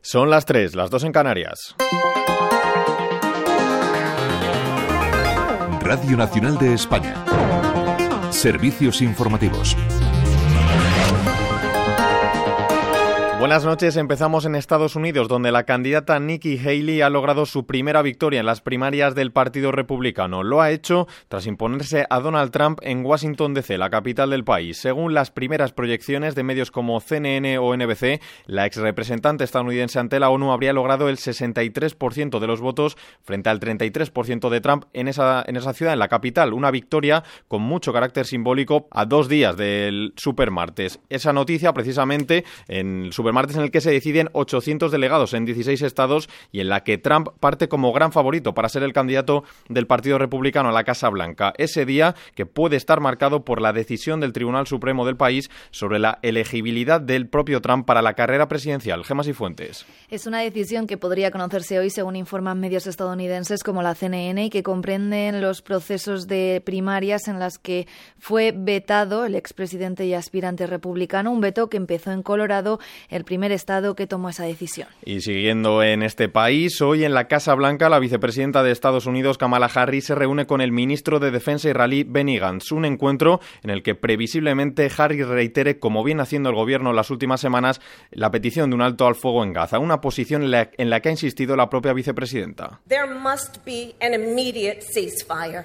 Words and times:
Son 0.00 0.30
las 0.30 0.44
3, 0.46 0.74
las 0.74 0.90
2 0.90 1.04
en 1.04 1.12
Canarias. 1.12 1.74
Radio 5.80 6.16
Nacional 6.16 6.56
de 6.58 6.74
España. 6.74 7.14
Servicios 8.30 9.02
informativos. 9.02 9.76
Buenas 13.48 13.64
noches. 13.64 13.96
Empezamos 13.96 14.44
en 14.44 14.54
Estados 14.54 14.94
Unidos, 14.94 15.26
donde 15.26 15.50
la 15.50 15.64
candidata 15.64 16.20
Nikki 16.20 16.58
Haley 16.58 17.00
ha 17.00 17.08
logrado 17.08 17.46
su 17.46 17.64
primera 17.64 18.02
victoria 18.02 18.40
en 18.40 18.44
las 18.44 18.60
primarias 18.60 19.14
del 19.14 19.32
Partido 19.32 19.72
Republicano. 19.72 20.42
Lo 20.42 20.60
ha 20.60 20.70
hecho 20.70 21.06
tras 21.28 21.46
imponerse 21.46 22.04
a 22.10 22.20
Donald 22.20 22.50
Trump 22.50 22.78
en 22.82 23.06
Washington 23.06 23.54
DC, 23.54 23.78
la 23.78 23.88
capital 23.88 24.28
del 24.28 24.44
país. 24.44 24.76
Según 24.76 25.14
las 25.14 25.30
primeras 25.30 25.72
proyecciones 25.72 26.34
de 26.34 26.42
medios 26.42 26.70
como 26.70 27.00
CNN 27.00 27.56
o 27.56 27.74
NBC, 27.74 28.20
la 28.44 28.66
ex 28.66 28.76
representante 28.76 29.44
estadounidense 29.44 29.98
ante 29.98 30.20
la 30.20 30.28
ONU 30.28 30.52
habría 30.52 30.74
logrado 30.74 31.08
el 31.08 31.16
63% 31.16 32.40
de 32.40 32.46
los 32.46 32.60
votos 32.60 32.98
frente 33.22 33.48
al 33.48 33.60
33% 33.60 34.50
de 34.50 34.60
Trump 34.60 34.84
en 34.92 35.08
esa, 35.08 35.42
en 35.46 35.56
esa 35.56 35.72
ciudad, 35.72 35.94
en 35.94 36.00
la 36.00 36.08
capital. 36.08 36.52
Una 36.52 36.70
victoria 36.70 37.24
con 37.48 37.62
mucho 37.62 37.94
carácter 37.94 38.26
simbólico 38.26 38.88
a 38.90 39.06
dos 39.06 39.26
días 39.26 39.56
del 39.56 40.12
supermartes. 40.16 41.00
Esa 41.08 41.32
noticia, 41.32 41.72
precisamente, 41.72 42.44
en 42.66 43.06
el 43.06 43.14
martes 43.38 43.56
en 43.56 43.62
el 43.62 43.70
que 43.70 43.80
se 43.80 43.92
deciden 43.92 44.30
800 44.32 44.90
delegados 44.90 45.32
en 45.32 45.44
16 45.44 45.80
estados 45.82 46.28
y 46.50 46.58
en 46.58 46.68
la 46.68 46.82
que 46.82 46.98
Trump 46.98 47.28
parte 47.38 47.68
como 47.68 47.92
gran 47.92 48.10
favorito 48.10 48.52
para 48.52 48.68
ser 48.68 48.82
el 48.82 48.92
candidato 48.92 49.44
del 49.68 49.86
Partido 49.86 50.18
Republicano 50.18 50.70
a 50.70 50.72
la 50.72 50.82
Casa 50.82 51.08
Blanca. 51.08 51.54
Ese 51.56 51.86
día 51.86 52.16
que 52.34 52.46
puede 52.46 52.74
estar 52.74 52.98
marcado 52.98 53.44
por 53.44 53.60
la 53.60 53.72
decisión 53.72 54.18
del 54.18 54.32
Tribunal 54.32 54.66
Supremo 54.66 55.06
del 55.06 55.16
país 55.16 55.50
sobre 55.70 56.00
la 56.00 56.18
elegibilidad 56.22 57.00
del 57.00 57.28
propio 57.28 57.60
Trump 57.60 57.86
para 57.86 58.02
la 58.02 58.14
carrera 58.14 58.48
presidencial. 58.48 59.04
Gemas 59.04 59.28
y 59.28 59.34
Fuentes. 59.34 59.86
Es 60.10 60.26
una 60.26 60.40
decisión 60.40 60.88
que 60.88 60.96
podría 60.96 61.30
conocerse 61.30 61.78
hoy, 61.78 61.90
según 61.90 62.16
informan 62.16 62.58
medios 62.58 62.88
estadounidenses 62.88 63.62
como 63.62 63.82
la 63.82 63.94
CNN, 63.94 64.46
y 64.46 64.50
que 64.50 64.64
comprenden 64.64 65.40
los 65.40 65.62
procesos 65.62 66.26
de 66.26 66.60
primarias 66.64 67.28
en 67.28 67.38
las 67.38 67.60
que 67.60 67.86
fue 68.18 68.52
vetado 68.52 69.24
el 69.24 69.36
expresidente 69.36 70.06
y 70.06 70.14
aspirante 70.14 70.66
republicano, 70.66 71.30
un 71.30 71.40
veto 71.40 71.68
que 71.68 71.76
empezó 71.76 72.10
en 72.10 72.24
Colorado 72.24 72.80
el 73.08 73.17
primer 73.24 73.52
estado 73.52 73.94
que 73.94 74.06
tomó 74.06 74.28
esa 74.28 74.44
decisión. 74.44 74.88
Y 75.04 75.20
siguiendo 75.20 75.82
en 75.82 76.02
este 76.02 76.28
país, 76.28 76.80
hoy 76.80 77.04
en 77.04 77.14
la 77.14 77.28
Casa 77.28 77.54
Blanca, 77.54 77.88
la 77.88 77.98
vicepresidenta 77.98 78.62
de 78.62 78.70
Estados 78.70 79.06
Unidos, 79.06 79.38
Kamala 79.38 79.70
Harris, 79.72 80.06
se 80.06 80.14
reúne 80.14 80.46
con 80.46 80.60
el 80.60 80.72
ministro 80.72 81.18
de 81.20 81.30
Defensa 81.30 81.68
israelí 81.68 82.04
Benny 82.04 82.38
Gantz, 82.38 82.72
un 82.72 82.84
encuentro 82.84 83.40
en 83.62 83.70
el 83.70 83.82
que 83.82 83.94
previsiblemente 83.94 84.90
Harris 84.96 85.26
reitere, 85.26 85.78
como 85.78 86.04
viene 86.04 86.22
haciendo 86.22 86.50
el 86.50 86.54
gobierno 86.54 86.90
en 86.90 86.96
las 86.96 87.10
últimas 87.10 87.40
semanas, 87.40 87.80
la 88.10 88.30
petición 88.30 88.70
de 88.70 88.76
un 88.76 88.82
alto 88.82 89.06
al 89.06 89.14
fuego 89.14 89.44
en 89.44 89.52
Gaza, 89.52 89.78
una 89.78 90.00
posición 90.00 90.42
en 90.42 90.50
la, 90.50 90.70
en 90.76 90.90
la 90.90 91.00
que 91.00 91.08
ha 91.08 91.12
insistido 91.12 91.56
la 91.56 91.68
propia 91.70 91.92
vicepresidenta. 91.92 92.80
There 92.88 93.14
must 93.14 93.64
be 93.64 93.94
an 94.00 94.14
immediate 94.14 94.82
ceasefire 94.82 95.64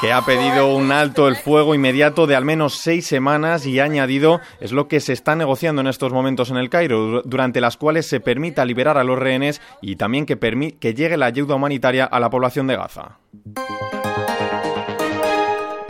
que 0.00 0.12
ha 0.12 0.22
pedido 0.22 0.74
un 0.74 0.92
alto 0.92 1.28
el 1.28 1.36
fuego 1.36 1.74
inmediato 1.74 2.26
de 2.26 2.34
al 2.34 2.46
menos 2.46 2.78
seis 2.78 3.06
semanas 3.06 3.66
y 3.66 3.80
ha 3.80 3.84
añadido 3.84 4.40
es 4.58 4.72
lo 4.72 4.88
que 4.88 5.00
se 5.00 5.12
está 5.12 5.36
negociando 5.36 5.82
en 5.82 5.88
estos 5.88 6.12
momentos 6.12 6.50
en 6.50 6.56
el 6.56 6.70
Cairo, 6.70 7.20
durante 7.22 7.60
las 7.60 7.76
cuales 7.76 8.06
se 8.06 8.20
permita 8.20 8.64
liberar 8.64 8.96
a 8.96 9.04
los 9.04 9.18
rehenes 9.18 9.60
y 9.82 9.96
también 9.96 10.24
que, 10.24 10.38
que 10.80 10.94
llegue 10.94 11.16
la 11.18 11.26
ayuda 11.26 11.54
humanitaria 11.54 12.06
a 12.06 12.18
la 12.18 12.30
población 12.30 12.66
de 12.66 12.76
Gaza. 12.76 13.18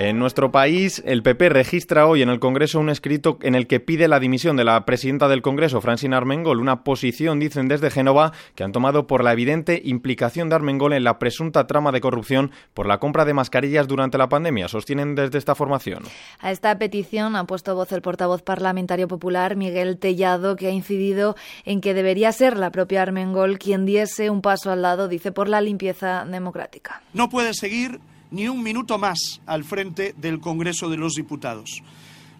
En 0.00 0.16
nuestro 0.20 0.52
país, 0.52 1.02
el 1.06 1.24
PP 1.24 1.48
registra 1.48 2.06
hoy 2.06 2.22
en 2.22 2.28
el 2.28 2.38
Congreso 2.38 2.78
un 2.78 2.88
escrito 2.88 3.36
en 3.42 3.56
el 3.56 3.66
que 3.66 3.80
pide 3.80 4.06
la 4.06 4.20
dimisión 4.20 4.56
de 4.56 4.62
la 4.62 4.84
presidenta 4.84 5.26
del 5.26 5.42
Congreso, 5.42 5.80
Francina 5.80 6.16
Armengol, 6.16 6.60
una 6.60 6.84
posición, 6.84 7.40
dicen 7.40 7.66
desde 7.66 7.90
Génova, 7.90 8.30
que 8.54 8.62
han 8.62 8.70
tomado 8.70 9.08
por 9.08 9.24
la 9.24 9.32
evidente 9.32 9.82
implicación 9.84 10.48
de 10.48 10.54
Armengol 10.54 10.92
en 10.92 11.02
la 11.02 11.18
presunta 11.18 11.66
trama 11.66 11.90
de 11.90 12.00
corrupción 12.00 12.52
por 12.74 12.86
la 12.86 13.00
compra 13.00 13.24
de 13.24 13.34
mascarillas 13.34 13.88
durante 13.88 14.18
la 14.18 14.28
pandemia, 14.28 14.68
sostienen 14.68 15.16
desde 15.16 15.36
esta 15.36 15.56
formación. 15.56 16.04
A 16.38 16.52
esta 16.52 16.78
petición 16.78 17.34
ha 17.34 17.42
puesto 17.48 17.74
voz 17.74 17.90
el 17.90 18.00
portavoz 18.00 18.42
parlamentario 18.42 19.08
popular, 19.08 19.56
Miguel 19.56 19.98
Tellado, 19.98 20.54
que 20.54 20.68
ha 20.68 20.70
incidido 20.70 21.34
en 21.64 21.80
que 21.80 21.92
debería 21.92 22.30
ser 22.30 22.56
la 22.56 22.70
propia 22.70 23.02
Armengol 23.02 23.58
quien 23.58 23.84
diese 23.84 24.30
un 24.30 24.42
paso 24.42 24.70
al 24.70 24.82
lado, 24.82 25.08
dice, 25.08 25.32
por 25.32 25.48
la 25.48 25.60
limpieza 25.60 26.24
democrática. 26.24 27.02
No 27.14 27.28
puede 27.28 27.52
seguir 27.52 27.98
ni 28.30 28.48
un 28.48 28.62
minuto 28.62 28.98
más 28.98 29.40
al 29.46 29.64
frente 29.64 30.14
del 30.16 30.40
Congreso 30.40 30.88
de 30.88 30.96
los 30.96 31.14
Diputados. 31.14 31.82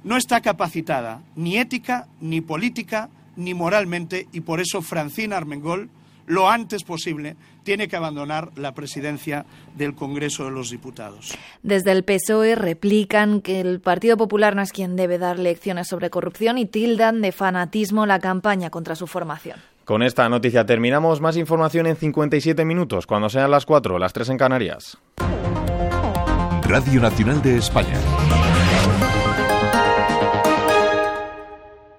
No 0.04 0.16
está 0.16 0.40
capacitada 0.40 1.22
ni 1.36 1.58
ética, 1.58 2.08
ni 2.20 2.40
política, 2.40 3.10
ni 3.36 3.54
moralmente 3.54 4.28
y 4.32 4.40
por 4.40 4.60
eso 4.60 4.82
Francina 4.82 5.36
Armengol, 5.36 5.90
lo 6.26 6.50
antes 6.50 6.84
posible, 6.84 7.36
tiene 7.62 7.88
que 7.88 7.96
abandonar 7.96 8.50
la 8.56 8.74
presidencia 8.74 9.46
del 9.76 9.94
Congreso 9.94 10.44
de 10.44 10.50
los 10.50 10.70
Diputados. 10.70 11.36
Desde 11.62 11.92
el 11.92 12.04
PSOE 12.04 12.54
replican 12.54 13.40
que 13.40 13.60
el 13.60 13.80
Partido 13.80 14.16
Popular 14.16 14.56
no 14.56 14.62
es 14.62 14.72
quien 14.72 14.96
debe 14.96 15.18
dar 15.18 15.38
lecciones 15.38 15.88
sobre 15.88 16.10
corrupción 16.10 16.58
y 16.58 16.66
tildan 16.66 17.20
de 17.20 17.32
fanatismo 17.32 18.06
la 18.06 18.18
campaña 18.18 18.70
contra 18.70 18.94
su 18.94 19.06
formación. 19.06 19.58
Con 19.84 20.02
esta 20.02 20.28
noticia 20.28 20.66
terminamos. 20.66 21.22
Más 21.22 21.38
información 21.38 21.86
en 21.86 21.96
57 21.96 22.64
minutos, 22.66 23.06
cuando 23.06 23.30
sean 23.30 23.50
las 23.50 23.64
4, 23.64 23.98
las 23.98 24.12
3 24.12 24.28
en 24.28 24.36
Canarias. 24.36 24.98
Radio 26.68 27.00
Nacional 27.00 27.40
de 27.40 27.56
España. 27.56 27.98